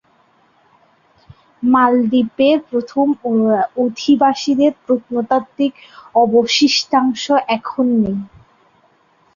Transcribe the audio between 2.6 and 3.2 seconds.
প্রথম